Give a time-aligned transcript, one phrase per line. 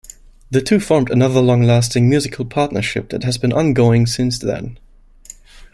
[0.49, 4.79] The two formed another long lasting musical partnership that has been ongoing since then.